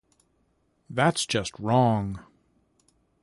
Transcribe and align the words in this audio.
That's 0.89 1.27
just 1.27 1.59
wrong. 1.59 2.21